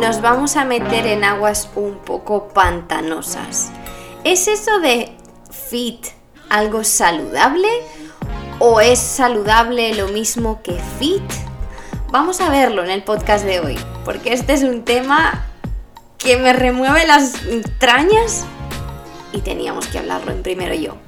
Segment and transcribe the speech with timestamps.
[0.00, 3.70] nos vamos a meter en aguas un poco pantanosas.
[4.24, 5.12] ¿Es eso de
[5.50, 6.06] fit
[6.48, 7.68] algo saludable?
[8.60, 11.22] ¿O es saludable lo mismo que fit?
[12.10, 15.46] Vamos a verlo en el podcast de hoy, porque este es un tema
[16.16, 18.44] que me remueve las entrañas
[19.32, 21.07] y teníamos que hablarlo en primero yo.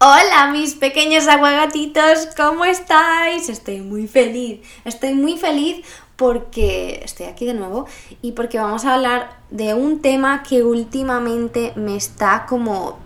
[0.00, 3.48] Hola mis pequeños aguagatitos, ¿cómo estáis?
[3.48, 5.86] Estoy muy feliz, estoy muy feliz
[6.16, 7.86] porque estoy aquí de nuevo
[8.20, 12.98] y porque vamos a hablar de un tema que últimamente me está como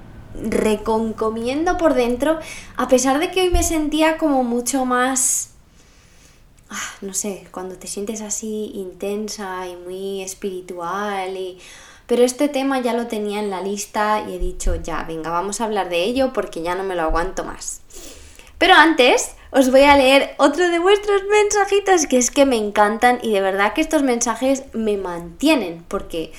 [0.42, 2.38] reconcomiendo por dentro,
[2.76, 5.50] a pesar de que hoy me sentía como mucho más,
[6.70, 11.58] ah, no sé, cuando te sientes así intensa y muy espiritual y
[12.08, 15.60] pero este tema ya lo tenía en la lista y he dicho, ya, venga, vamos
[15.60, 17.82] a hablar de ello porque ya no me lo aguanto más.
[18.56, 23.18] Pero antes os voy a leer otro de vuestros mensajitos que es que me encantan
[23.22, 26.32] y de verdad que estos mensajes me mantienen porque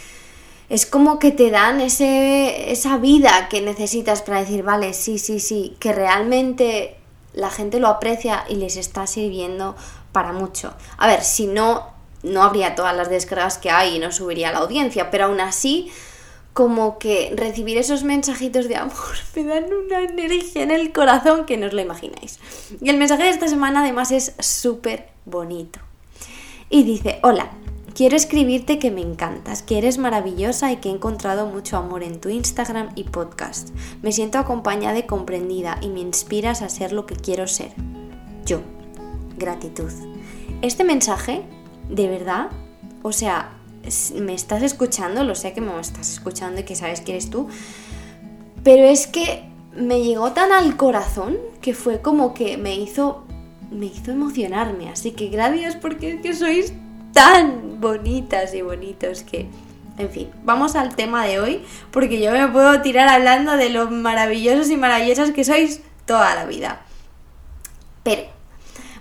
[0.70, 5.40] es como que te dan ese, esa vida que necesitas para decir, vale, sí, sí,
[5.40, 6.97] sí, que realmente
[7.34, 9.75] la gente lo aprecia y les está sirviendo
[10.12, 10.73] para mucho.
[10.97, 14.59] A ver, si no no habría todas las descargas que hay y no subiría la
[14.59, 15.92] audiencia, pero aún así,
[16.53, 18.94] como que recibir esos mensajitos de amor
[19.36, 22.40] me dan una energía en el corazón que no os lo imagináis.
[22.81, 25.80] Y el mensaje de esta semana además es súper bonito.
[26.70, 27.52] Y dice, hola,
[27.95, 32.20] quiero escribirte que me encantas, que eres maravillosa y que he encontrado mucho amor en
[32.20, 33.70] tu Instagram y podcast.
[34.02, 37.72] Me siento acompañada y comprendida y me inspiras a ser lo que quiero ser.
[38.46, 38.62] Yo.
[39.38, 39.91] Gratitud.
[40.62, 41.44] Este mensaje
[41.89, 42.50] de verdad,
[43.01, 43.51] o sea,
[44.16, 47.50] me estás escuchando, lo sé que me estás escuchando y que sabes que eres tú,
[48.63, 53.25] pero es que me llegó tan al corazón que fue como que me hizo,
[53.72, 54.89] me hizo emocionarme.
[54.89, 56.73] Así que gracias porque es que sois
[57.13, 59.47] tan bonitas y bonitos que...
[59.97, 61.61] En fin, vamos al tema de hoy
[61.91, 66.45] porque yo me puedo tirar hablando de lo maravillosos y maravillosas que sois toda la
[66.45, 66.81] vida.
[68.03, 68.23] Pero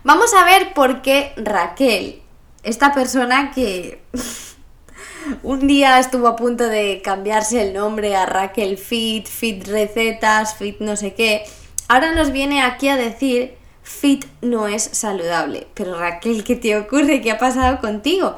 [0.02, 2.22] vamos a ver por qué Raquel
[2.62, 4.02] esta persona que
[5.42, 10.80] un día estuvo a punto de cambiarse el nombre a Raquel Fit, Fit Recetas, Fit
[10.80, 11.44] no sé qué,
[11.88, 13.56] ahora nos viene aquí a decir
[13.88, 15.66] Fit no es saludable.
[15.74, 17.22] Pero Raquel, ¿qué te ocurre?
[17.22, 18.36] ¿Qué ha pasado contigo?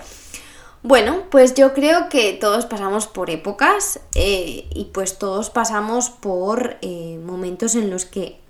[0.82, 6.78] Bueno, pues yo creo que todos pasamos por épocas eh, y pues todos pasamos por
[6.80, 8.40] eh, momentos en los que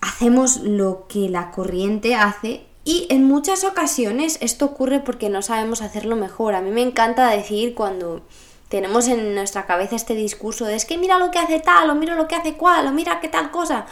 [0.00, 5.82] hacemos lo que la corriente hace y en muchas ocasiones esto ocurre porque no sabemos
[5.82, 6.54] hacerlo mejor.
[6.54, 8.22] A mí me encanta decir cuando
[8.68, 11.96] tenemos en nuestra cabeza este discurso de es que mira lo que hace tal, o
[11.96, 13.86] mira lo que hace cual, o mira qué tal cosa.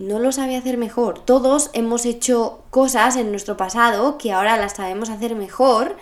[0.00, 1.20] No lo sabe hacer mejor.
[1.20, 5.96] Todos hemos hecho cosas en nuestro pasado que ahora las sabemos hacer mejor.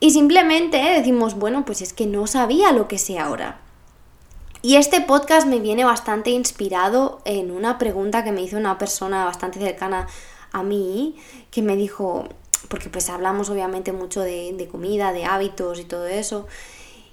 [0.00, 3.60] Y simplemente decimos, bueno, pues es que no sabía lo que sé ahora.
[4.62, 9.26] Y este podcast me viene bastante inspirado en una pregunta que me hizo una persona
[9.26, 10.06] bastante cercana
[10.52, 11.16] a mí
[11.50, 12.28] que me dijo,
[12.68, 16.46] porque pues hablamos obviamente mucho de, comida, de hábitos y todo eso,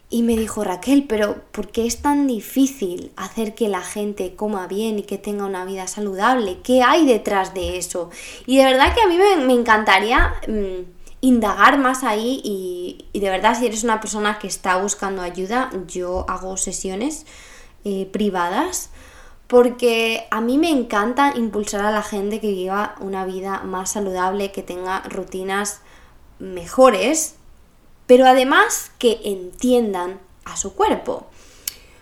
[0.09, 4.65] y me dijo Raquel, pero ¿por qué es tan difícil hacer que la gente coma
[4.67, 6.59] bien y que tenga una vida saludable?
[6.63, 8.09] ¿Qué hay detrás de eso?
[8.45, 10.85] Y de verdad que a mí me, encantaría mm,
[11.19, 16.25] indagar más ahí y, de verdad si eres una persona que está buscando ayuda, yo
[16.29, 17.25] hago sesiones
[17.83, 18.91] eh, privadas
[19.47, 24.51] porque a mí me encanta impulsar a la gente que viva una vida más saludable,
[24.51, 25.79] que tenga rutinas
[26.39, 27.35] mejores,
[28.05, 31.27] pero además que entiendan a su cuerpo.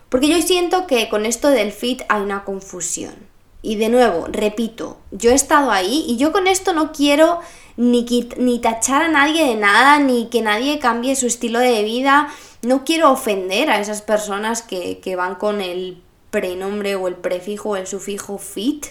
[0.09, 3.13] Porque yo siento que con esto del fit hay una confusión.
[3.61, 7.39] Y de nuevo, repito, yo he estado ahí y yo con esto no quiero
[7.77, 8.05] ni,
[8.37, 12.31] ni tachar a nadie de nada, ni que nadie cambie su estilo de vida.
[12.61, 16.04] No quiero ofender a esas personas que, que van con el
[16.35, 18.87] prenombre o el prefijo o el sufijo fit,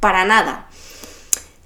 [0.00, 0.66] para nada.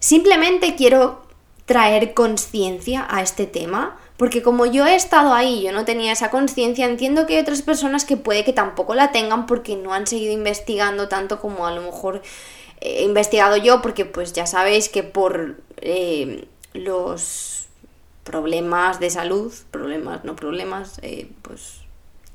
[0.00, 1.22] Simplemente quiero
[1.66, 6.32] traer conciencia a este tema, porque como yo he estado ahí, yo no tenía esa
[6.32, 10.08] conciencia, entiendo que hay otras personas que puede que tampoco la tengan porque no han
[10.08, 12.22] seguido investigando tanto como a lo mejor
[12.80, 17.68] he investigado yo, porque pues ya sabéis que por eh, los
[18.24, 21.82] problemas de salud, problemas, no problemas, eh, pues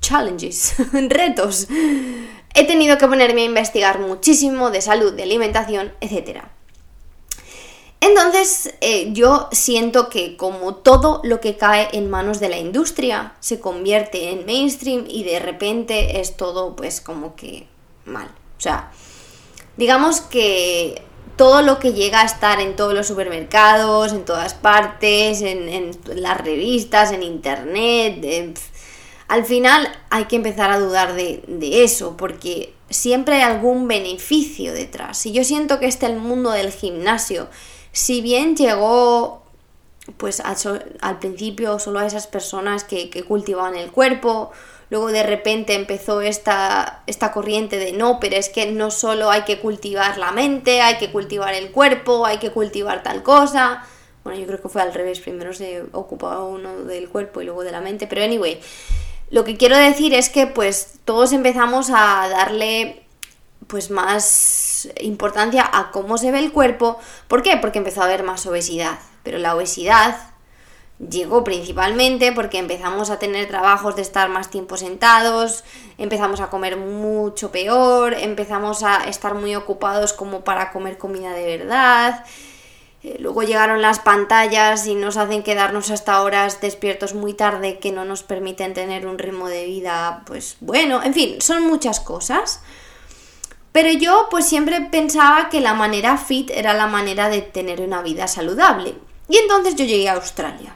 [0.06, 0.76] challenges,
[1.10, 1.68] retos.
[2.54, 6.44] He tenido que ponerme a investigar muchísimo de salud, de alimentación, etc.
[8.00, 13.34] Entonces eh, yo siento que como todo lo que cae en manos de la industria
[13.40, 17.68] se convierte en mainstream y de repente es todo pues como que
[18.06, 18.28] mal.
[18.58, 18.92] O sea,
[19.76, 21.02] digamos que
[21.36, 26.38] todo lo que llega a estar en todos los supermercados, en todas partes, en, las
[26.40, 28.24] revistas, en internet,
[29.28, 34.74] al final hay que empezar a dudar de, de, eso, porque siempre hay algún beneficio
[34.74, 35.26] detrás.
[35.26, 37.48] Y yo siento que este el mundo del gimnasio,
[37.92, 39.44] si bien llegó
[40.18, 44.52] pues al, principio solo a esas personas que, que cultivaban el cuerpo,
[44.90, 49.42] Luego de repente empezó esta, esta corriente de no, pero es que no solo hay
[49.42, 53.84] que cultivar la mente, hay que cultivar el cuerpo, hay que cultivar tal cosa.
[54.24, 57.64] Bueno, yo creo que fue al revés, primero se ocupaba uno del cuerpo y luego
[57.64, 58.60] de la mente, pero anyway,
[59.30, 63.06] lo que quiero decir es que pues todos empezamos a darle
[63.68, 67.00] pues más importancia a cómo se ve el cuerpo.
[67.28, 67.58] ¿Por qué?
[67.58, 69.00] Porque empezó a haber más obesidad.
[69.24, 70.16] Pero la obesidad
[71.00, 75.64] llegó principalmente porque empezamos a tener trabajos de estar más tiempo sentados,
[75.98, 81.58] empezamos a comer mucho peor, empezamos a estar muy ocupados como para comer comida de
[81.58, 82.24] verdad.
[83.06, 87.92] Eh, luego llegaron las pantallas y nos hacen quedarnos hasta horas despiertos muy tarde que
[87.92, 92.62] no nos permiten tener un ritmo de vida, pues bueno, en fin, son muchas cosas.
[93.72, 98.02] Pero yo pues siempre pensaba que la manera fit era la manera de tener una
[98.02, 98.96] vida saludable.
[99.30, 100.76] Y entonces yo llegué a Australia.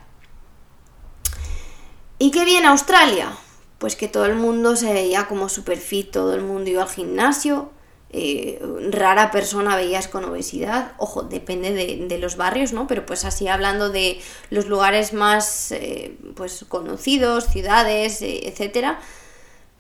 [2.20, 3.32] ¿Y qué viene Australia?
[3.80, 6.90] Pues que todo el mundo se veía como super fit, todo el mundo iba al
[6.90, 7.72] gimnasio,
[8.12, 8.60] eh,
[8.92, 12.88] rara persona veías con obesidad, ojo, depende de, los barrios, ¿no?
[12.88, 14.20] Pero pues así hablando de
[14.50, 19.00] los lugares más eh, pues conocidos, ciudades, eh, etcétera,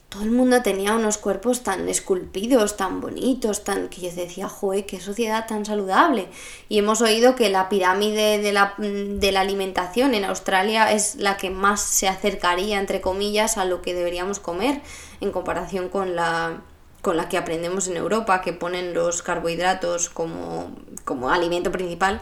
[0.09, 4.85] todo el mundo tenía unos cuerpos tan esculpidos, tan bonitos, tan que yo decía, joder,
[4.85, 6.27] qué sociedad tan saludable.
[6.67, 11.37] Y hemos oído que la pirámide de la, de la alimentación en Australia es la
[11.37, 14.81] que más se acercaría, entre comillas, a lo que deberíamos comer
[15.21, 16.61] en comparación con la,
[17.01, 20.72] con la que aprendemos en Europa, que ponen los carbohidratos como,
[21.06, 22.19] como alimento principal.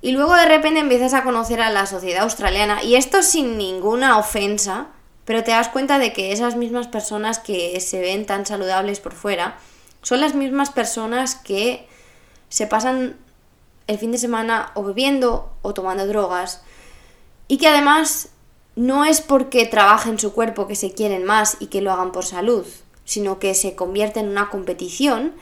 [0.00, 4.18] Y luego de repente empiezas a conocer a la sociedad australiana, y esto sin ninguna
[4.18, 4.88] ofensa,
[5.24, 9.12] pero te das cuenta de que esas mismas personas que se ven tan saludables por
[9.12, 9.58] fuera
[10.02, 11.88] son las mismas personas que
[12.48, 13.16] se pasan
[13.88, 16.62] el fin de semana o bebiendo o tomando drogas
[17.48, 18.28] y que además
[18.76, 22.24] no es porque trabajen su cuerpo que se quieren más y que lo hagan por
[22.24, 22.64] salud,
[23.06, 25.32] sino que se convierte en una competición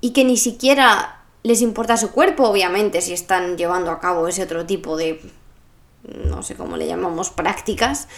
[0.00, 4.42] y que ni siquiera les importa su cuerpo, obviamente, si están llevando a cabo ese
[4.42, 5.20] otro tipo de,
[6.04, 8.08] no sé cómo le llamamos, prácticas,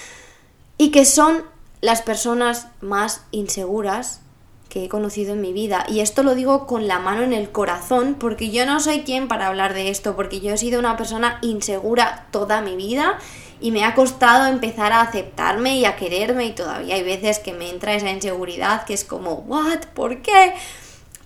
[0.78, 1.44] y que son
[1.80, 4.20] las personas más inseguras
[4.68, 5.84] que he conocido en mi vida.
[5.88, 9.28] Y esto lo digo con la mano en el corazón, porque yo no soy quien
[9.28, 13.18] para hablar de esto, porque yo he sido una persona insegura toda mi vida
[13.60, 17.52] y me ha costado empezar a aceptarme y a quererme y todavía hay veces que
[17.52, 19.84] me entra esa inseguridad que es como, ¿what?
[19.94, 20.54] ¿Por qué?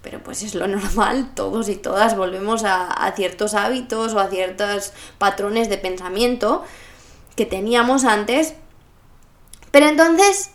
[0.03, 4.93] Pero pues es lo normal, todos y todas volvemos a, ciertos hábitos o a ciertos
[5.19, 6.65] patrones de pensamiento
[7.37, 8.55] que teníamos antes
[9.71, 10.51] pero entonces,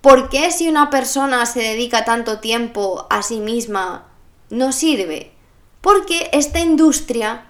[0.00, 4.06] ¿por qué si una persona se dedica tanto tiempo a sí misma
[4.50, 5.32] no sirve?
[5.80, 7.46] Porque esta industria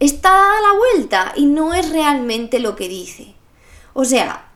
[0.00, 3.34] está a la vuelta y no es realmente lo que dice.
[3.92, 4.48] O sea,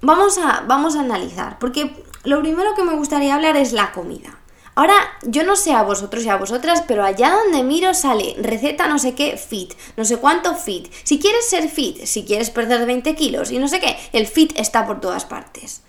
[0.00, 4.36] vamos a, vamos a analizar, porque lo primero que me gustaría hablar es la comida.
[4.74, 8.88] Ahora, yo no sé a vosotros y a vosotras, pero allá donde miro sale receta
[8.88, 10.90] no sé qué fit, no sé cuánto fit.
[11.02, 14.52] Si quieres ser fit, si quieres perder 20 kilos y no sé qué, el fit
[14.56, 15.82] está por todas partes.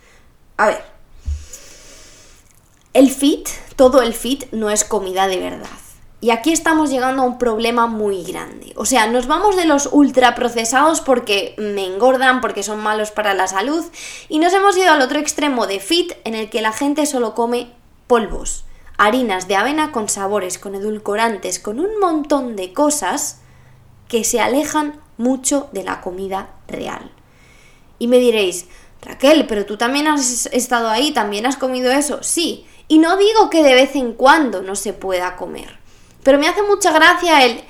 [0.58, 0.84] A ver,
[2.94, 5.70] el fit, todo el fit no es comida de verdad.
[6.22, 8.74] Y aquí estamos llegando a un problema muy grande.
[8.78, 13.48] O sea, nos vamos de los ultraprocesados porque me engordan, porque son malos para la
[13.48, 13.84] salud,
[14.30, 17.34] y nos hemos ido al otro extremo de fit en el que la gente solo
[17.34, 17.74] come
[18.08, 18.66] polvos
[19.02, 23.42] harinas de avena con sabores, con edulcorantes, con un montón de cosas
[24.08, 27.10] que se alejan mucho de la comida real.
[27.98, 28.68] Y me diréis,
[29.02, 32.22] Raquel, pero tú también has estado ahí, también has comido eso.
[32.22, 35.80] Sí, y no digo que de vez en cuando no se pueda comer,
[36.24, 37.64] pero me hace mucha gracia el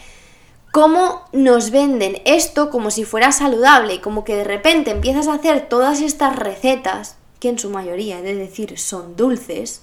[0.72, 5.68] cómo nos venden esto como si fuera saludable como que de repente empiezas a hacer
[5.68, 9.82] todas estas recetas, que en su mayoría, he de decir, son dulces,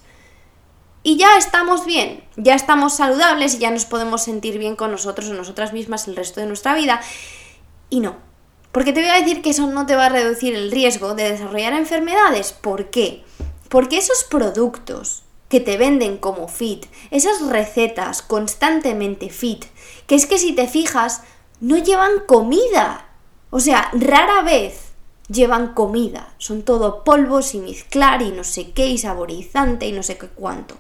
[1.03, 5.29] y ya estamos bien, ya estamos saludables y ya nos podemos sentir bien con nosotros
[5.29, 7.01] o nosotras mismas el resto de nuestra vida.
[7.89, 8.17] Y no,
[8.73, 11.31] Porque te voy a decir que eso no te va a reducir el riesgo de
[11.31, 12.53] desarrollar enfermedades.
[12.53, 13.25] ¿Por qué?
[13.69, 19.65] Porque esos productos que te venden como fit, esas recetas constantemente fit,
[20.07, 21.23] que es que si te fijas,
[21.61, 23.09] no llevan comida.
[23.51, 24.89] O sea, rara vez
[25.29, 26.35] llevan comida.
[26.39, 30.29] Son todo polvos y mezclar y no sé qué y saborizante y no sé qué
[30.29, 30.77] cuánto.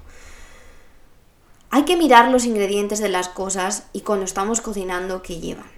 [1.70, 5.70] Hay que mirar los ingredientes de las cosas y cuando estamos cocinando qué llevan.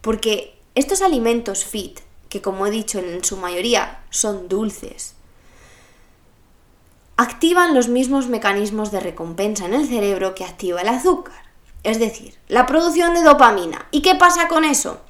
[0.00, 5.14] Porque estos alimentos fit, que como he dicho en su mayoría son dulces,
[7.22, 11.42] activan los mismos mecanismos de recompensa en el cerebro que activa el azúcar.
[11.82, 13.86] Es decir, la producción de dopamina.
[13.90, 15.00] ¿Y qué pasa con eso?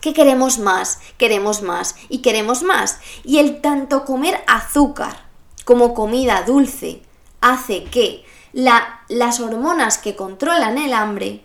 [0.00, 3.00] Que queremos más, queremos más y queremos más.
[3.24, 5.24] Y el tanto comer azúcar
[5.64, 7.02] como comida dulce
[7.40, 11.44] hace que las hormonas que controlan el hambre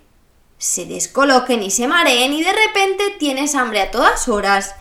[0.58, 4.76] se descoloquen y se mareen y de repente tienes hambre a todas horas,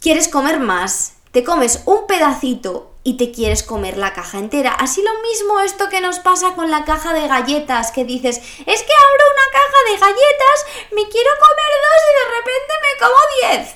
[0.00, 4.72] quieres comer más, te comes un pedacito y te quieres comer la caja entera.
[4.72, 8.42] Así lo mismo esto que nos pasa con la caja de galletas, que dices, es
[8.64, 13.60] que abro una caja de galletas, me quiero comer dos y de repente me como
[13.60, 13.74] diez.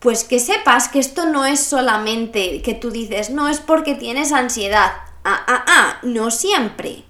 [0.00, 4.32] Pues que sepas que esto no es solamente que tú dices, no es porque tienes
[4.32, 4.92] ansiedad.
[5.24, 7.04] Ah, ah, ah, no siempre.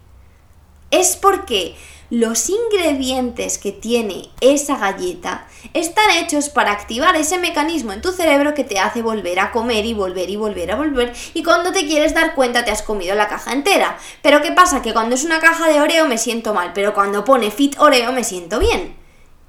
[0.90, 1.76] Es porque
[2.10, 8.54] los ingredientes que tiene esa galleta están hechos para activar ese mecanismo en tu cerebro
[8.54, 11.86] que te hace volver a comer y volver y volver a volver y cuando te
[11.86, 13.98] quieres dar cuenta te has comido la caja entera.
[14.22, 14.80] Pero ¿qué pasa?
[14.80, 18.10] Que cuando es una caja de Oreo me siento mal, pero cuando pone Fit Oreo
[18.12, 18.96] me siento bien.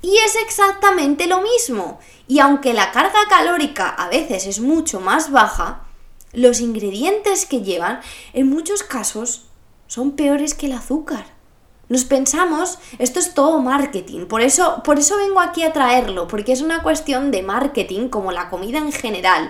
[0.02, 2.00] Y es exactamente lo mismo.
[2.28, 5.86] Y aunque la carga calórica a veces es mucho más baja,
[6.34, 8.02] los ingredientes que llevan
[8.34, 9.46] en muchos casos
[9.88, 11.39] son peores que el azúcar.
[11.90, 16.52] Nos pensamos, esto es todo marketing, por eso, por eso vengo aquí a traerlo, porque
[16.52, 19.50] es una cuestión de marketing como la comida en general.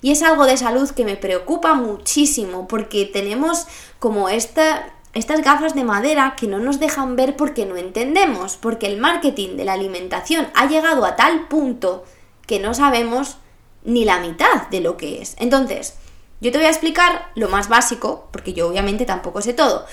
[0.00, 3.66] Y es algo de salud que me preocupa muchísimo, porque tenemos
[3.98, 8.86] como esta, estas gafas de madera que no nos dejan ver porque no entendemos, porque
[8.86, 12.04] el marketing de la alimentación ha llegado a tal punto
[12.46, 13.38] que no sabemos
[13.82, 15.34] ni la mitad de lo que es.
[15.38, 15.94] Entonces,
[16.40, 19.86] yo te voy a explicar lo más básico, porque yo obviamente tampoco sé todo.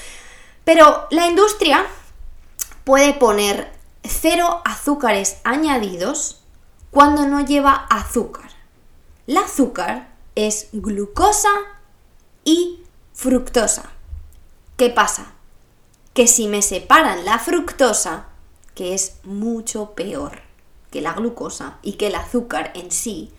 [0.67, 1.85] Pero la industria
[2.83, 3.71] puede poner
[4.03, 6.41] cero azúcares añadidos
[6.91, 8.51] cuando no lleva azúcar.
[9.27, 11.47] El azúcar es glucosa
[12.43, 12.81] y
[13.13, 13.83] fructosa.
[14.75, 15.27] ¿Qué pasa?
[16.13, 18.25] Que si me separan la fructosa,
[18.75, 20.41] que es mucho peor
[20.91, 23.31] que la glucosa y que el azúcar en sí,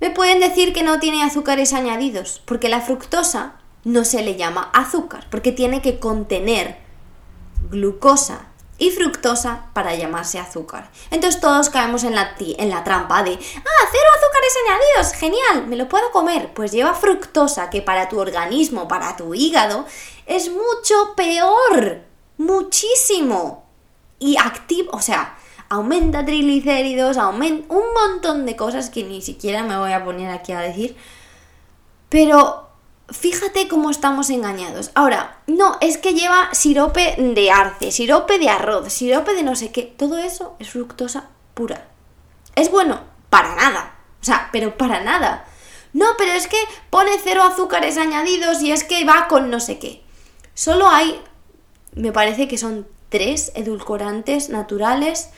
[0.00, 3.57] me pueden decir que no tiene azúcares añadidos, porque la fructosa
[3.88, 6.76] no se le llama azúcar, porque tiene que contener
[7.70, 10.90] glucosa y fructosa para llamarse azúcar.
[11.10, 15.76] Entonces todos caemos en la, en la trampa de, ah, cero azúcares añadidos, genial, me
[15.76, 16.52] lo puedo comer.
[16.52, 19.86] Pues lleva fructosa que para tu organismo, para tu hígado,
[20.26, 22.02] es mucho peor,
[22.36, 23.64] muchísimo.
[24.18, 25.38] Y activo, o sea,
[25.70, 30.52] aumenta triglicéridos, aumenta un montón de cosas que ni siquiera me voy a poner aquí
[30.52, 30.94] a decir.
[32.10, 32.67] Pero
[33.10, 34.90] fíjate cómo estamos engañados.
[34.94, 39.72] Ahora, no, es que lleva sirope de arce, sirope de arroz, sirope de no sé
[39.72, 39.82] qué.
[39.82, 41.88] Todo eso es fructosa pura.
[42.54, 43.00] ¿Es bueno?
[43.30, 43.94] Para nada.
[44.20, 45.46] O sea, pero para nada.
[45.92, 46.58] No, pero es que
[46.90, 50.02] pone cero azúcares añadidos y es que va con no sé qué.
[50.54, 51.20] Solo hay,
[51.94, 55.30] me parece que son tres edulcorantes naturales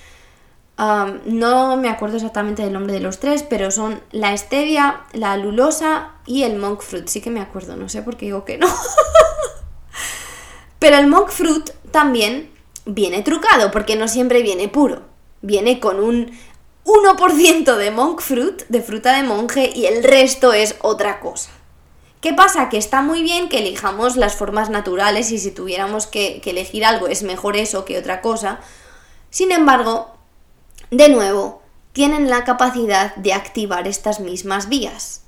[1.26, 6.12] no me acuerdo exactamente del nombre de los tres, pero son la stevia, la lulosa
[6.26, 7.06] y el monk fruit.
[7.06, 8.66] Sí que me acuerdo, no sé por qué digo que no.
[10.78, 12.50] pero el monk fruit también
[12.86, 15.02] viene trucado, porque no siempre viene puro.
[15.42, 16.32] Viene con un
[16.84, 21.50] 1% de monk fruit, de fruta de monje, y el resto es otra cosa.
[22.22, 22.68] ¿Qué pasa?
[22.68, 26.84] Que está muy bien que elijamos las formas naturales y si tuviéramos que, que elegir
[26.84, 28.60] algo es mejor eso que otra cosa.
[29.30, 30.19] Sin embargo,
[30.90, 35.22] de nuevo, tienen la capacidad de activar estas mismas vías.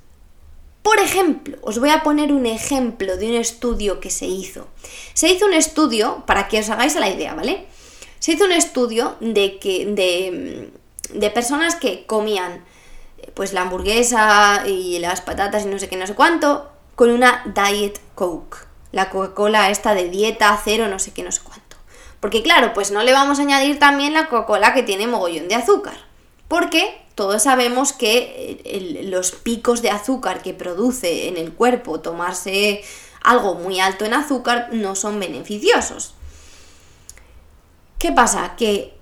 [0.83, 4.67] Por ejemplo, os voy a poner un ejemplo de un estudio que se hizo.
[5.15, 7.67] Se hizo un estudio, para que os hagáis la idea, ¿vale?
[8.19, 10.73] Se hizo un estudio de, que, de,
[11.13, 12.65] de personas que comían
[13.35, 17.45] pues la hamburguesa y las patatas y no sé qué, no sé cuánto, con una
[17.55, 18.59] Diet Coke.
[18.91, 21.62] La Coca-Cola esta de dieta, cero, no sé qué, no sé cuánto.
[22.23, 25.57] Porque claro, pues no le vamos a añadir también la Coca-Cola que tiene mogollón de
[25.57, 25.97] azúcar.
[26.47, 32.85] Porque todos sabemos que los picos de azúcar que produce en el cuerpo tomarse
[33.25, 36.15] algo muy alto en azúcar no son beneficiosos.
[37.99, 38.55] ¿Qué pasa?
[38.57, 38.97] Que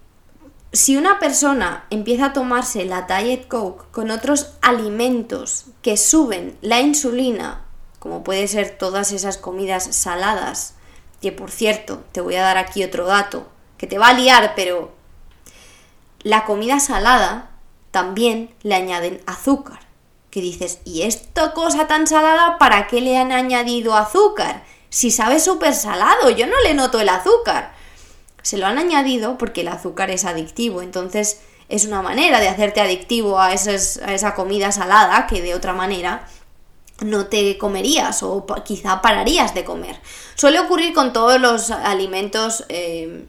[0.72, 6.80] si una persona empieza a tomarse la Diet Coke con otros alimentos que suben la
[6.80, 7.66] insulina,
[7.98, 10.76] como puede ser todas esas comidas saladas,
[11.20, 14.54] que por cierto, te voy a dar aquí otro dato, que te va a liar,
[14.56, 14.92] pero
[16.22, 17.50] la comida salada
[17.90, 19.80] también le añaden azúcar.
[20.30, 24.62] Que dices, ¿y esta cosa tan salada para qué le han añadido azúcar?
[24.88, 27.72] Si sabe súper salado, yo no le noto el azúcar.
[28.42, 32.80] Se lo han añadido porque el azúcar es adictivo, entonces es una manera de hacerte
[32.80, 36.26] adictivo a, a esa comida salada que de otra manera
[37.00, 40.00] no te comerías o quizá pararías de comer.
[40.34, 43.26] Suele ocurrir con todos los alimentos eh,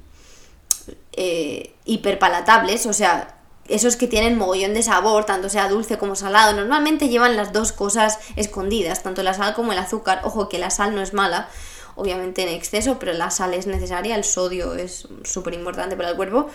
[1.13, 3.35] eh, hiperpalatables, o sea,
[3.67, 7.71] esos que tienen mogollón de sabor, tanto sea dulce como salado, normalmente llevan las dos
[7.71, 10.21] cosas escondidas, tanto la sal como el azúcar.
[10.23, 11.47] Ojo que la sal no es mala,
[11.95, 16.15] obviamente en exceso, pero la sal es necesaria, el sodio es súper importante para el
[16.15, 16.47] cuerpo.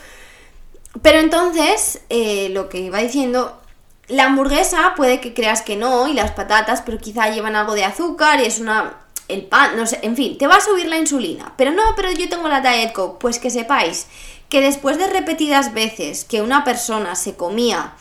[1.03, 3.61] Pero entonces, eh, lo que iba diciendo,
[4.09, 7.85] la hamburguesa puede que creas que no, y las patatas, pero quizá llevan algo de
[7.85, 9.01] azúcar y es una...
[9.29, 11.53] el pan, no sé, en fin, te va a subir la insulina.
[11.57, 14.07] Pero no, pero yo tengo la Diet Coke, pues que sepáis
[14.49, 17.95] que después de repetidas veces que una persona se comía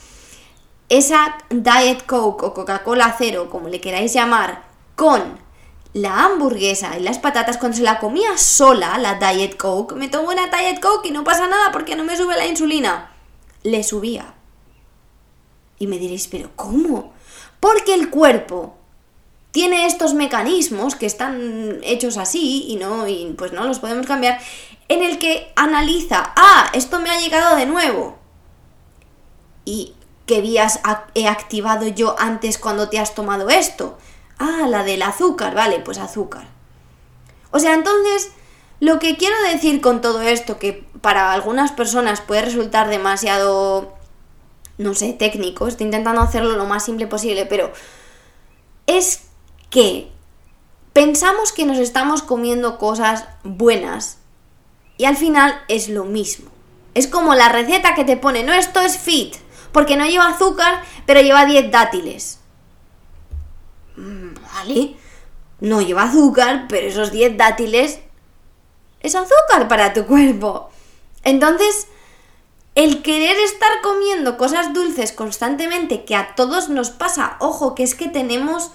[0.89, 4.63] esa Diet Coke o Coca-Cola cero, como le queráis llamar,
[4.95, 5.39] con
[5.93, 10.29] la hamburguesa y las patatas, cuando se la comía sola, la Diet Coke, me tomo
[10.29, 13.12] una Diet Coke y no pasa nada porque no me sube la insulina.
[13.63, 14.34] Le subía.
[15.79, 17.13] Y me diréis, pero ¿cómo?
[17.60, 18.75] Porque el cuerpo
[19.51, 24.39] tiene estos mecanismos que están hechos así y no, y pues no los podemos cambiar,
[24.89, 28.17] en el que analiza, ah, esto me ha llegado de nuevo.
[29.63, 29.94] ¿Y
[30.25, 30.79] qué vías
[31.13, 33.98] he activado yo antes cuando te has tomado esto?
[34.38, 36.48] Ah, la del azúcar, vale, pues azúcar.
[37.51, 38.32] O sea, entonces,
[38.82, 43.94] lo que quiero decir con todo esto, que para algunas personas puede resultar demasiado,
[44.77, 47.72] no sé, técnico, estoy intentando hacerlo lo más simple posible, pero
[48.88, 49.22] es
[49.70, 50.09] que
[50.94, 54.18] pensamos que nos estamos comiendo cosas buenas
[54.98, 56.51] y al final es lo mismo.
[56.94, 59.35] Es como la receta que te pone, no, esto es fit,
[59.72, 62.40] porque no lleva azúcar, pero lleva 10 dátiles.
[63.98, 64.96] Mm, vale,
[65.59, 68.00] no lleva azúcar, pero esos 10 dátiles
[69.01, 70.70] es azúcar para tu cuerpo.
[71.24, 71.88] Entonces,
[72.75, 77.96] el querer estar comiendo cosas dulces constantemente, que a todos nos pasa, ojo, que es
[77.96, 78.72] que tenemos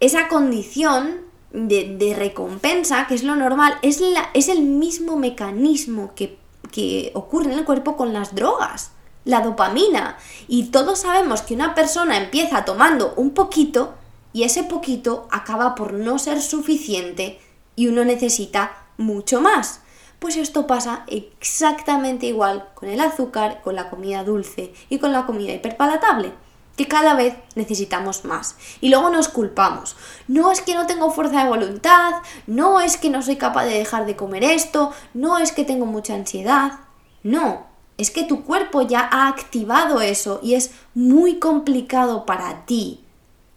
[0.00, 4.00] esa condición de, recompensa, que es lo normal, es,
[4.48, 8.92] el mismo mecanismo que ocurre en el cuerpo con las drogas,
[9.24, 10.18] la dopamina.
[10.48, 13.94] Y todos sabemos que una persona empieza tomando un poquito
[14.32, 17.40] y ese poquito acaba por no ser suficiente
[17.76, 19.80] y uno necesita mucho más.
[20.20, 25.24] Pues esto pasa exactamente igual con el azúcar, con la comida dulce y con la
[25.24, 26.32] comida hiperpalatable,
[26.76, 28.56] que cada vez necesitamos más.
[28.82, 29.96] Y luego nos culpamos.
[30.28, 32.12] No es que no tengo fuerza de voluntad,
[32.46, 35.86] no es que no soy capaz de dejar de comer esto, no es que tengo
[35.86, 36.80] mucha ansiedad.
[37.22, 43.04] No, es que tu cuerpo ya ha activado eso y es muy complicado para ti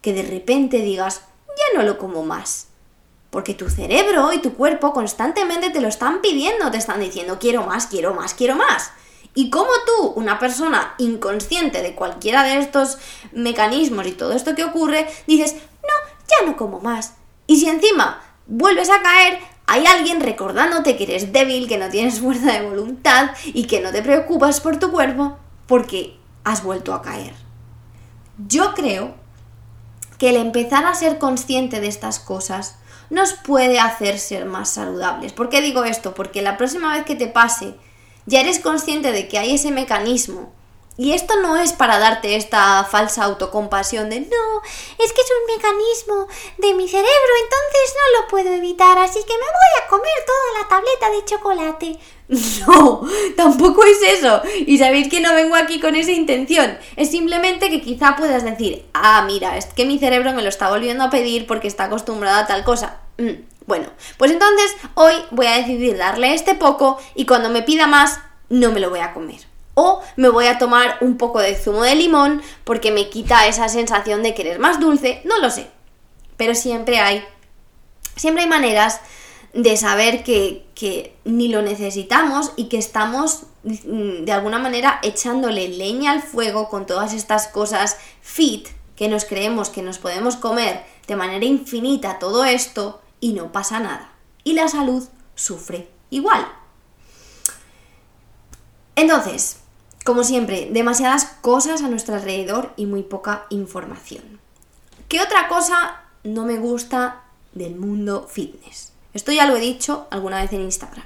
[0.02, 2.68] que de repente digas, ya no lo como más.
[3.34, 7.64] Porque tu cerebro y tu cuerpo constantemente te lo están pidiendo, te están diciendo, quiero
[7.64, 8.92] más, quiero más, quiero más.
[9.34, 13.00] Y como tú, una persona inconsciente de cualquiera de estos
[13.32, 17.16] mecanismos y todo esto que ocurre, dices, no, ya no como más.
[17.48, 22.20] Y si encima vuelves a caer, hay alguien recordándote que eres débil, que no tienes
[22.20, 27.02] fuerza de voluntad y que no te preocupas por tu cuerpo porque has vuelto a
[27.02, 27.34] caer.
[28.48, 29.16] Yo creo
[30.20, 32.78] que el empezar a ser consciente de estas cosas
[33.10, 35.34] nos puede hacer ser más saludables.
[35.34, 36.14] ¿Por qué digo esto?
[36.14, 37.76] Porque la próxima vez que te pase,
[38.26, 40.52] ya eres consciente de que hay ese mecanismo.
[40.96, 44.62] Y esto no es para darte esta falsa autocompasión de no,
[45.04, 46.28] es que es un mecanismo
[46.60, 47.10] de mi cerebro,
[47.44, 51.26] entonces no lo puedo evitar, así que me voy a comer toda la tableta de
[51.26, 52.00] chocolate.
[52.66, 53.02] No,
[53.36, 54.42] tampoco es eso.
[54.66, 56.78] Y sabéis que no vengo aquí con esa intención.
[56.96, 60.70] Es simplemente que quizá puedas decir, ah, mira, es que mi cerebro me lo está
[60.70, 63.02] volviendo a pedir porque está acostumbrado a tal cosa.
[63.18, 67.88] Mm, bueno, pues entonces hoy voy a decidir darle este poco y cuando me pida
[67.88, 69.53] más, no me lo voy a comer.
[69.76, 73.70] O me voy a tomar un poco de zumo de limón porque me quita esa
[73.70, 75.68] sensación de querer más dulce, no lo sé.
[76.38, 77.24] Pero siempre hay,
[78.16, 79.02] siempre hay maneras
[79.54, 86.12] de saber que, ni lo necesitamos y que estamos mm, de alguna manera echándole leña
[86.12, 91.16] al fuego con todas estas cosas fit que nos creemos que nos podemos comer de
[91.16, 94.12] manera infinita todo esto y no pasa nada.
[94.44, 96.46] Y la salud sufre igual.
[98.96, 99.63] Entonces,
[100.04, 104.40] como siempre, demasiadas cosas a nuestro alrededor y muy poca información.
[105.08, 108.92] ¿Qué otra cosa no me gusta del mundo fitness?
[109.14, 111.06] Esto ya lo he dicho alguna vez en Instagram.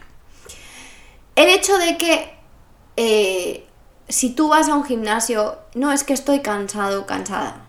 [1.36, 2.38] El hecho de que
[2.96, 3.68] eh,
[4.10, 7.68] si tú vas a un gimnasio, no es que estoy cansado, cansada.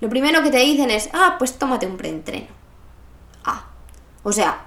[0.00, 2.48] Lo primero que te dicen es, ah, pues tómate un preentreno.
[3.44, 3.66] Ah,
[4.22, 4.63] o sea,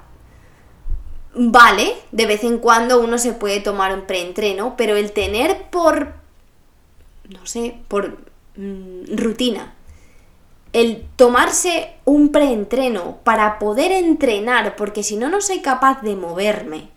[1.37, 6.13] vale, de vez en cuando uno se puede tomar un preentreno, pero el tener por,
[7.29, 8.17] no sé, por
[8.55, 9.73] mm, rutina,
[10.73, 16.89] el tomarse un preentreno para poder entrenar, porque si no, no soy capaz de moverme,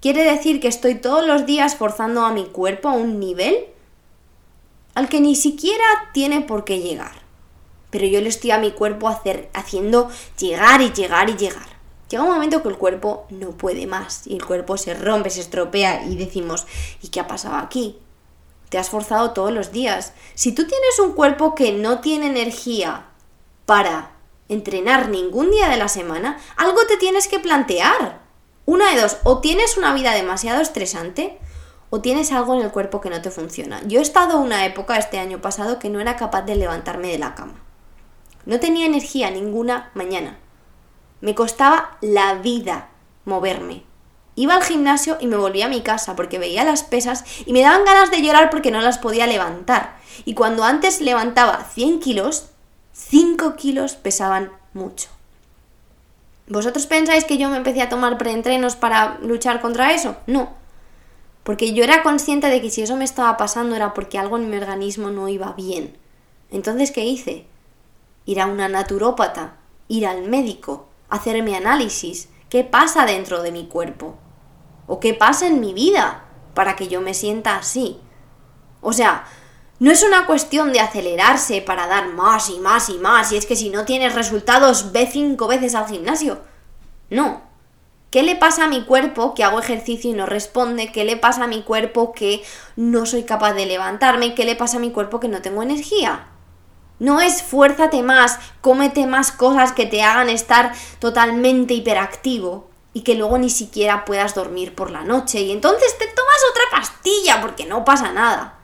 [0.00, 3.66] quiere decir que estoy todos los días forzando a mi cuerpo a un nivel
[4.94, 7.22] al que ni siquiera tiene por qué llegar.
[7.90, 11.75] Pero yo le estoy a mi cuerpo hacer, haciendo llegar y llegar y llegar.
[12.08, 15.40] Llega un momento que el cuerpo no puede más y el cuerpo se rompe, se
[15.40, 16.66] estropea y decimos,
[17.02, 17.98] ¿y qué ha pasado aquí?
[18.68, 20.12] Te has forzado todos los días.
[20.34, 23.06] Si tú tienes un cuerpo que no tiene energía
[23.64, 24.12] para
[24.48, 28.20] entrenar ningún día de la semana, algo te tienes que plantear.
[28.66, 31.38] Una de dos, o tienes una vida demasiado estresante
[31.90, 33.80] o tienes algo en el cuerpo que no te funciona.
[33.86, 37.18] Yo he estado una época este año pasado que no era capaz de levantarme de
[37.18, 37.54] la cama.
[38.44, 40.38] No tenía energía ninguna mañana.
[41.20, 42.88] Me costaba la vida
[43.24, 43.82] moverme.
[44.34, 47.62] Iba al gimnasio y me volvía a mi casa porque veía las pesas y me
[47.62, 49.96] daban ganas de llorar porque no las podía levantar.
[50.26, 52.50] Y cuando antes levantaba 100 kilos,
[52.92, 55.08] 5 kilos pesaban mucho.
[56.48, 60.16] ¿Vosotros pensáis que yo me empecé a tomar preentrenos para luchar contra eso?
[60.26, 60.50] No.
[61.42, 64.50] Porque yo era consciente de que si eso me estaba pasando era porque algo en
[64.50, 65.96] mi organismo no iba bien.
[66.50, 67.46] Entonces, ¿qué hice?
[68.26, 69.54] Ir a una naturópata,
[69.88, 74.16] ir al médico, hacerme análisis, qué pasa dentro de mi cuerpo
[74.86, 78.00] o qué pasa en mi vida para que yo me sienta así.
[78.80, 79.24] O sea,
[79.78, 83.46] no es una cuestión de acelerarse para dar más y más y más, y es
[83.46, 86.40] que si no tienes resultados, ve cinco veces al gimnasio.
[87.10, 87.42] No.
[88.10, 90.92] ¿Qué le pasa a mi cuerpo que hago ejercicio y no responde?
[90.92, 92.42] ¿Qué le pasa a mi cuerpo que
[92.76, 94.34] no soy capaz de levantarme?
[94.34, 96.28] ¿Qué le pasa a mi cuerpo que no tengo energía?
[96.98, 103.36] No esfuérzate más, cómete más cosas que te hagan estar totalmente hiperactivo y que luego
[103.36, 107.84] ni siquiera puedas dormir por la noche y entonces te tomas otra pastilla porque no
[107.84, 108.54] pasa nada.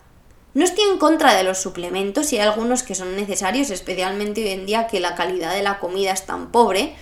[0.54, 4.50] No estoy en contra de los suplementos y hay algunos que son necesarios, especialmente hoy
[4.50, 6.96] en día que la calidad de la comida es tan pobre,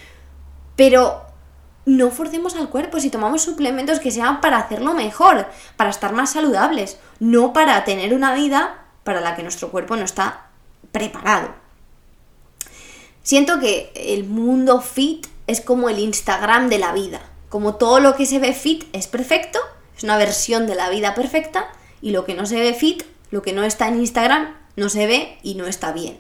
[0.75, 1.23] pero
[1.87, 6.33] no forcemos al cuerpo si tomamos suplementos que sean para hacerlo mejor, para estar más
[6.33, 10.50] saludables, no para tener una vida para la que nuestro cuerpo no está
[10.93, 11.55] preparado.
[13.23, 17.21] Siento que el mundo fit es como el Instagram de la vida.
[17.49, 19.59] Como todo lo que se ve fit es perfecto,
[19.97, 23.43] es una versión de la vida perfecta, y lo que no se ve fit, lo
[23.43, 26.19] que no está en Instagram, no se ve y no está bien.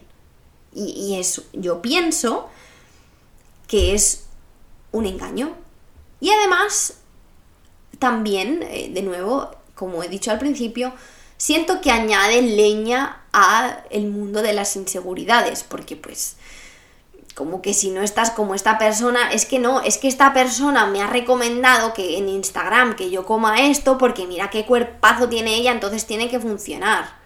[0.72, 2.48] Y, eso, yo pienso
[3.66, 4.26] que es
[4.92, 5.56] un engaño.
[6.20, 6.98] Y además,
[7.98, 10.92] también, eh, de nuevo, como he dicho al principio,
[11.40, 16.36] siento que añade leña a el mundo de las inseguridades, porque pues
[17.34, 20.84] como que si no estás como esta persona, es que no, es que esta persona
[20.84, 25.54] me ha recomendado que en Instagram que yo coma esto porque mira qué cuerpazo tiene
[25.54, 27.16] ella, entonces tiene que funcionar.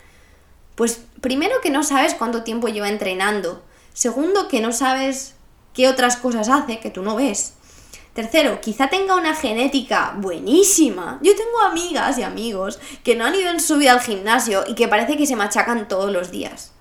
[0.76, 5.34] Pues primero que no sabes cuánto tiempo lleva entrenando, segundo que no sabes
[5.72, 7.53] qué otras cosas hace que tú no ves.
[8.14, 11.18] Tercero, quizá tenga una genética buenísima.
[11.20, 14.74] Yo tengo amigas y amigos que no han ido en su vida al gimnasio y
[14.74, 16.72] que parece que se machacan todos los días.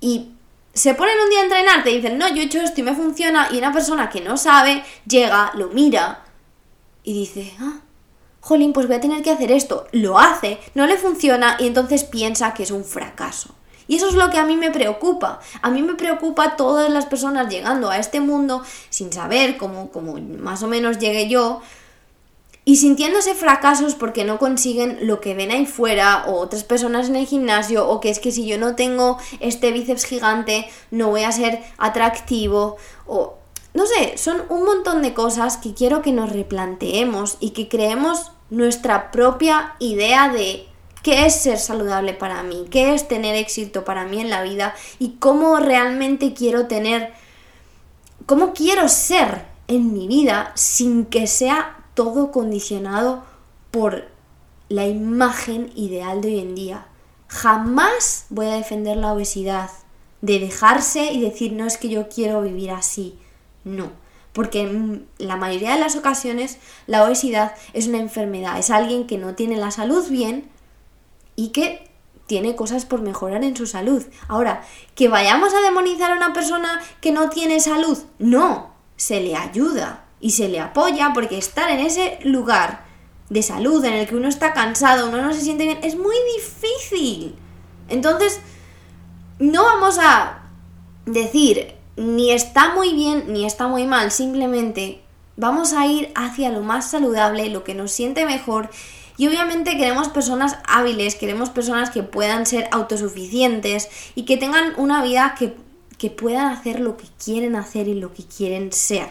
[0.00, 0.30] Y
[0.72, 2.94] se ponen un día a entrenar, te dicen, no, yo he hecho esto y me
[2.94, 6.24] funciona, y una persona que no sabe llega, lo mira
[7.02, 7.80] y dice, ah,
[8.40, 9.86] jolín, pues voy a tener que hacer esto.
[9.92, 13.54] Lo hace, no le funciona y entonces piensa que es un fracaso.
[13.88, 15.40] Y eso es lo que a mí me preocupa.
[15.62, 20.16] A mí me preocupa todas las personas llegando a este mundo sin saber cómo, cómo
[20.18, 21.62] más o menos llegué yo
[22.68, 27.14] y sintiéndose fracasos porque no consiguen lo que ven ahí fuera o otras personas en
[27.14, 31.22] el gimnasio o que es que si yo no tengo este bíceps gigante no voy
[31.22, 33.34] a ser atractivo o
[33.72, 38.32] no sé, son un montón de cosas que quiero que nos replanteemos y que creemos
[38.50, 40.66] nuestra propia idea de
[41.06, 44.74] qué es ser saludable para mí, qué es tener éxito para mí en la vida
[44.98, 47.12] y cómo realmente quiero tener,
[48.26, 53.22] cómo quiero ser en mi vida sin que sea todo condicionado
[53.70, 54.08] por
[54.68, 56.88] la imagen ideal de hoy en día.
[57.28, 59.70] Jamás voy a defender la obesidad,
[60.22, 63.16] de dejarse y decir, no es que yo quiero vivir así.
[63.62, 63.92] No,
[64.32, 69.18] porque en la mayoría de las ocasiones la obesidad es una enfermedad, es alguien que
[69.18, 70.55] no tiene la salud bien
[71.36, 71.86] y que
[72.26, 74.02] tiene cosas por mejorar en su salud.
[74.26, 79.36] Ahora, que vayamos a demonizar a una persona que no tiene salud, no, se le
[79.36, 82.84] ayuda y se le apoya porque estar en ese lugar
[83.28, 86.16] de salud en el que uno está cansado, uno no se siente bien, es muy
[86.36, 87.36] difícil.
[87.88, 88.40] Entonces,
[89.38, 90.42] no vamos a
[91.04, 95.02] decir ni está muy bien ni está muy mal, simplemente
[95.36, 98.70] vamos a ir hacia lo más saludable, lo que nos siente mejor
[99.16, 105.02] y obviamente queremos personas hábiles, queremos personas que puedan ser autosuficientes y que tengan una
[105.02, 105.56] vida que,
[105.98, 109.08] que puedan hacer lo que quieren hacer y lo que quieren ser.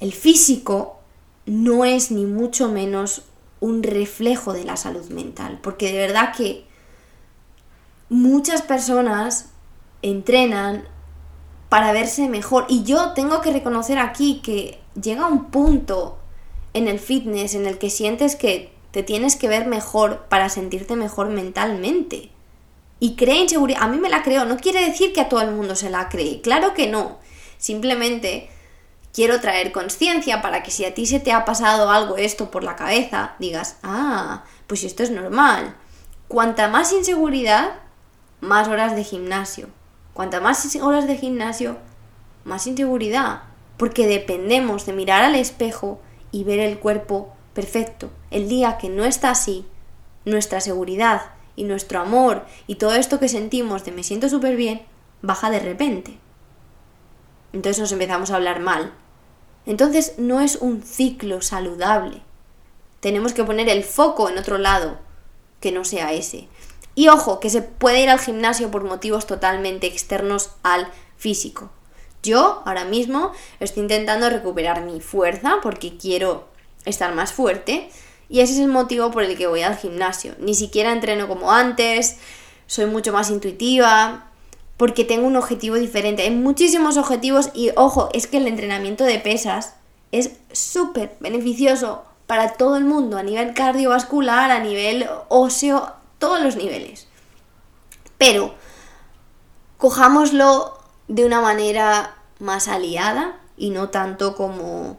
[0.00, 1.00] El físico
[1.46, 3.22] no es ni mucho menos
[3.60, 6.66] un reflejo de la salud mental, porque de verdad que
[8.10, 9.46] muchas personas
[10.02, 10.84] entrenan
[11.68, 16.18] para verse mejor y yo tengo que reconocer aquí que llega un punto
[16.76, 20.96] en el fitness en el que sientes que te tienes que ver mejor para sentirte
[20.96, 22.30] mejor mentalmente.
[22.98, 25.50] Y cree inseguridad, a mí me la creo, no quiere decir que a todo el
[25.50, 27.18] mundo se la cree, claro que no.
[27.58, 28.48] Simplemente
[29.12, 32.62] quiero traer conciencia para que si a ti se te ha pasado algo esto por
[32.62, 35.74] la cabeza, digas, ah, pues esto es normal.
[36.28, 37.70] Cuanta más inseguridad,
[38.40, 39.68] más horas de gimnasio.
[40.12, 41.78] Cuanta más horas de gimnasio,
[42.44, 43.42] más inseguridad.
[43.76, 46.00] Porque dependemos de mirar al espejo
[46.32, 48.10] y ver el cuerpo perfecto.
[48.30, 49.66] El día que no está así,
[50.24, 54.82] nuestra seguridad y nuestro amor y todo esto que sentimos de me siento súper bien,
[55.22, 56.18] baja de repente.
[57.52, 58.92] Entonces nos empezamos a hablar mal.
[59.64, 62.22] Entonces no es un ciclo saludable.
[63.00, 64.98] Tenemos que poner el foco en otro lado,
[65.60, 66.48] que no sea ese.
[66.94, 71.70] Y ojo, que se puede ir al gimnasio por motivos totalmente externos al físico.
[72.26, 76.48] Yo ahora mismo estoy intentando recuperar mi fuerza porque quiero
[76.84, 77.88] estar más fuerte
[78.28, 80.34] y ese es el motivo por el que voy al gimnasio.
[80.40, 82.16] Ni siquiera entreno como antes,
[82.66, 84.26] soy mucho más intuitiva
[84.76, 86.22] porque tengo un objetivo diferente.
[86.22, 89.74] Hay muchísimos objetivos y ojo, es que el entrenamiento de pesas
[90.10, 96.56] es súper beneficioso para todo el mundo, a nivel cardiovascular, a nivel óseo, todos los
[96.56, 97.06] niveles.
[98.18, 98.54] Pero
[99.78, 100.76] cojámoslo
[101.08, 104.98] de una manera más aliada y no tanto como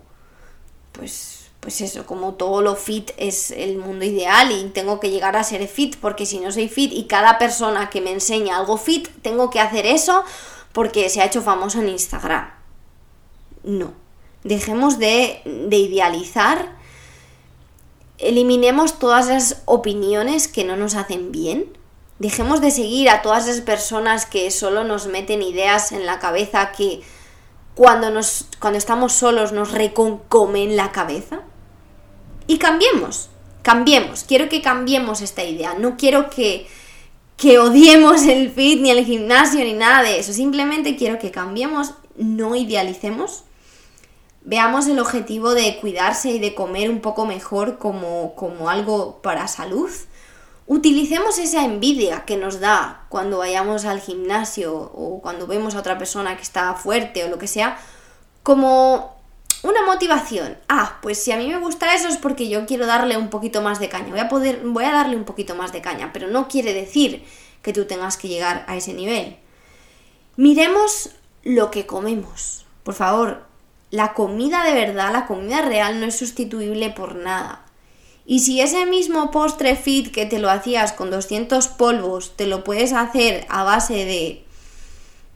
[0.91, 5.35] pues pues eso, como todo lo fit es el mundo ideal y tengo que llegar
[5.35, 8.77] a ser fit porque si no soy fit y cada persona que me enseña algo
[8.77, 10.23] fit tengo que hacer eso
[10.71, 12.51] porque se ha hecho famoso en Instagram.
[13.63, 13.91] No,
[14.43, 16.75] dejemos de, de idealizar,
[18.17, 21.77] eliminemos todas esas opiniones que no nos hacen bien,
[22.19, 26.71] dejemos de seguir a todas esas personas que solo nos meten ideas en la cabeza
[26.71, 27.01] que
[27.77, 31.41] cuando, nos, cuando estamos solos nos reconcomen la cabeza.
[32.47, 33.29] Y cambiemos,
[33.61, 34.23] cambiemos.
[34.23, 35.75] Quiero que cambiemos esta idea.
[35.75, 36.65] No quiero que,
[37.37, 40.33] que odiemos el fit, ni el gimnasio, ni nada de eso.
[40.33, 43.43] Simplemente quiero que cambiemos, no idealicemos.
[44.41, 49.47] Veamos el objetivo de cuidarse y de comer un poco mejor como, como algo para
[49.47, 49.91] salud
[50.67, 55.97] utilicemos esa envidia que nos da cuando vayamos al gimnasio o cuando vemos a otra
[55.97, 57.79] persona que está fuerte o lo que sea,
[58.43, 59.17] como
[59.63, 60.57] una motivación.
[60.67, 63.61] Ah, pues si a mí me gusta eso es porque yo quiero darle un poquito
[63.61, 64.09] más de caña.
[64.09, 67.23] Voy a poder, voy a darle un poquito más de caña, pero no quiere decir
[67.61, 69.37] que tú tengas que llegar a ese nivel.
[70.35, 71.11] Miremos
[71.43, 72.65] lo que comemos.
[72.83, 73.43] Por favor,
[73.89, 77.66] la comida de verdad, la comida real no es sustituible por nada.
[78.29, 82.65] Y si ese mismo postre fit que te lo hacías con 200 polvos, te lo
[82.65, 84.43] puedes hacer a base de,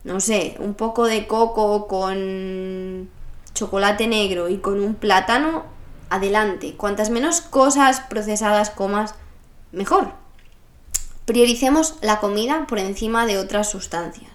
[0.03, 3.09] no sé, un poco de coco con
[3.53, 5.63] chocolate negro y con un plátano,
[6.09, 6.73] adelante.
[6.75, 9.15] Cuantas menos cosas procesadas comas,
[9.71, 10.11] mejor.
[11.23, 14.30] Prioricemos la comida por encima de otras sustancias.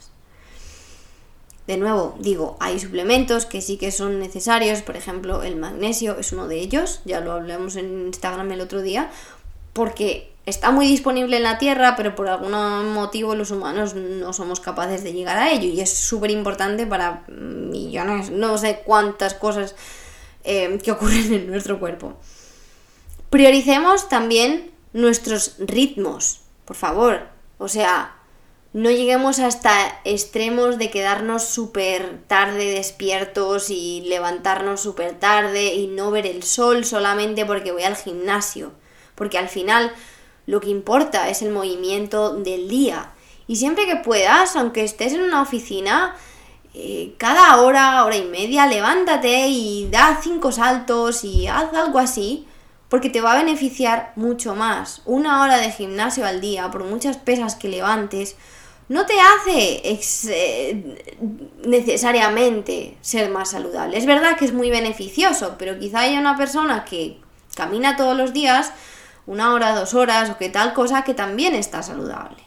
[1.67, 6.33] De nuevo, digo, hay suplementos que sí que son necesarios, por ejemplo, el magnesio es
[6.33, 9.11] uno de ellos, ya lo hablamos en Instagram el otro día,
[9.73, 12.53] porque está muy disponible en la Tierra, pero por algún
[12.93, 17.25] motivo los humanos no somos capaces de llegar a ello y es súper importante para
[17.29, 19.75] millones, no sé cuántas cosas
[20.45, 22.15] eh, que ocurren en nuestro cuerpo.
[23.29, 27.29] Prioricemos también nuestros ritmos, por favor.
[27.59, 28.16] O sea,
[28.77, 29.73] no lleguemos hasta
[30.05, 36.85] extremos de quedarnos súper tarde despiertos y levantarnos súper tarde y no ver el sol
[36.85, 38.73] solamente porque voy al gimnasio.
[39.15, 39.95] Porque al final
[40.45, 43.12] lo que importa es el movimiento del día.
[43.47, 46.15] Y siempre que puedas, aunque estés en una oficina,
[46.75, 52.47] eh, cada hora, hora y media, levántate y da cinco saltos y haz algo así.
[52.89, 55.03] porque te va a beneficiar mucho más.
[55.07, 58.37] Una hora de gimnasio al día, por muchas pesas que levantes,
[58.88, 63.99] no te hace eh, necesariamente ser más saludable.
[63.99, 67.18] Es verdad que es muy beneficioso, pero quizá haya una persona que
[67.55, 68.72] camina todos los días,
[69.27, 72.46] una hora, dos horas o que tal cosa, que también está saludable.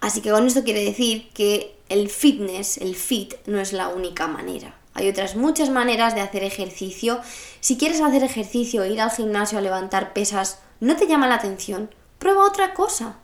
[0.00, 4.26] Así que con esto quiere decir que el fitness, el fit, no es la única
[4.26, 4.74] manera.
[4.94, 7.20] Hay otras muchas maneras de hacer ejercicio.
[7.60, 11.94] Si quieres hacer ejercicio, ir al gimnasio a levantar pesas, no te llama la atención,
[12.18, 13.16] prueba otra cosa.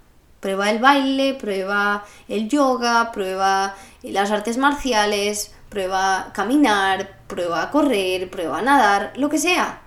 [0.46, 8.62] Prueba el baile, prueba el yoga, prueba las artes marciales, prueba caminar, prueba correr, prueba
[8.62, 9.80] nadar, lo que sea.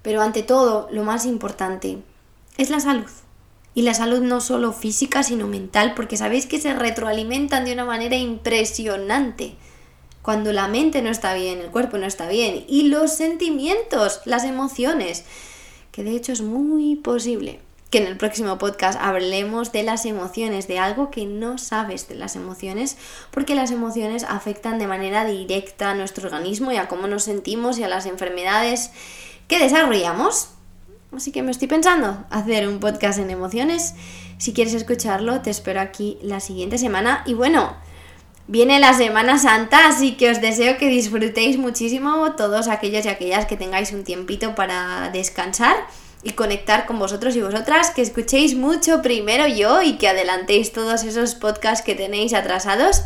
[0.00, 1.98] Pero ante todo, lo más importante
[2.56, 3.10] es la salud.
[3.74, 7.84] Y la salud no solo física, sino mental, porque sabéis que se retroalimentan de una
[7.84, 9.56] manera impresionante.
[10.22, 14.44] Cuando la mente no está bien, el cuerpo no está bien, y los sentimientos, las
[14.44, 15.26] emociones,
[15.92, 20.66] que de hecho es muy posible que en el próximo podcast hablemos de las emociones,
[20.66, 22.96] de algo que no sabes de las emociones,
[23.30, 27.78] porque las emociones afectan de manera directa a nuestro organismo y a cómo nos sentimos
[27.78, 28.90] y a las enfermedades
[29.46, 30.48] que desarrollamos.
[31.14, 33.94] Así que me estoy pensando hacer un podcast en emociones.
[34.38, 37.22] Si quieres escucharlo, te espero aquí la siguiente semana.
[37.24, 37.76] Y bueno,
[38.48, 43.46] viene la Semana Santa, así que os deseo que disfrutéis muchísimo todos aquellos y aquellas
[43.46, 45.76] que tengáis un tiempito para descansar
[46.26, 51.04] y conectar con vosotros y vosotras, que escuchéis mucho primero yo y que adelantéis todos
[51.04, 53.02] esos podcasts que tenéis atrasados.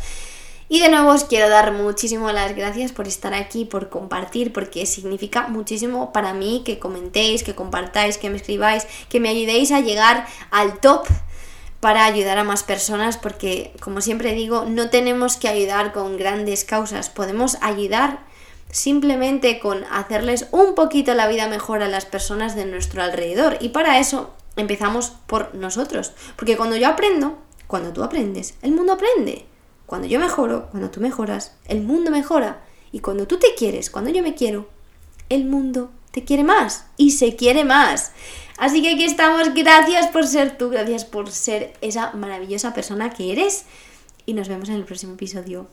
[0.71, 4.87] Y de nuevo os quiero dar muchísimo las gracias por estar aquí, por compartir, porque
[4.87, 9.81] significa muchísimo para mí que comentéis, que compartáis, que me escribáis, que me ayudéis a
[9.81, 11.07] llegar al top
[11.81, 16.65] para ayudar a más personas, porque como siempre digo, no tenemos que ayudar con grandes
[16.65, 18.30] causas, podemos ayudar
[18.71, 23.59] simplemente con hacerles un poquito la vida mejor a las personas de nuestro alrededor.
[23.61, 28.95] Y para eso empezamos por nosotros, porque cuando yo aprendo, cuando tú aprendes, el mundo
[28.95, 29.47] aprende.
[29.87, 32.63] Cuando yo mejoro, cuando tú mejoras, el mundo mejora.
[32.93, 34.69] Y cuando tú te quieres, cuando yo me quiero,
[35.29, 38.13] el mundo te quiere más y se quiere más.
[38.59, 39.55] Así que aquí estamos.
[39.55, 43.65] Gracias por ser tú, gracias por ser esa maravillosa persona que eres.
[44.27, 45.67] Y nos vemos en el próximo episodio.